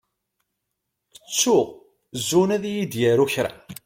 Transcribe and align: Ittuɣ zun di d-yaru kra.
Ittuɣ 1.17 1.67
zun 2.27 2.51
di 2.63 2.73
d-yaru 2.91 3.25
kra. 3.33 3.51